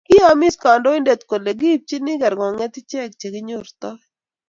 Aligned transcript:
kiyomiss 0.09 0.55
kaindoinatet 0.63 1.21
kole 1.29 1.51
kipchini 1.59 2.13
kergonyet 2.21 2.73
icheget 2.79 3.11
che 3.19 3.27
kinyortoi 3.33 3.97